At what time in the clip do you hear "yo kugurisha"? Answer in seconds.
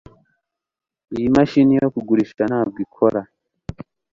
1.81-2.41